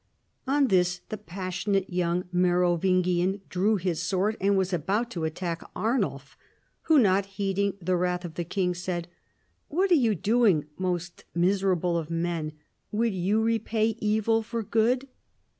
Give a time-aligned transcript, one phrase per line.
[0.47, 6.35] On this the passionate young Merovingian drew his sword, and was about to attack Arnulf,
[6.89, 9.07] who, not heeding the wrath of the king, said,"
[9.67, 12.53] What are you doing, most miserable of men?
[12.91, 15.07] Would you repay evil for good